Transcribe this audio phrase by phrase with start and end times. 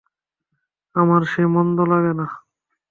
[0.95, 2.27] আমার সে মন্দ লাগে না।